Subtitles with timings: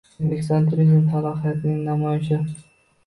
[0.11, 2.41] O‘zbekiston turizm salohiyatining namoyishi